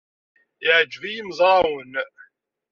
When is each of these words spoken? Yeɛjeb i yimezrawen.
Yeɛjeb 0.63 1.03
i 1.05 1.11
yimezrawen. 1.15 1.91